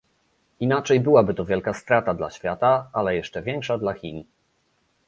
Inaczej 0.59 0.99
byłaby 0.99 1.33
to 1.33 1.45
wielka 1.45 1.73
strata 1.73 2.13
dla 2.13 2.29
świata, 2.31 2.89
ale 2.93 3.15
jeszcze 3.15 3.41
większa 3.41 3.77
dla 3.77 3.93
Chin 3.93 4.23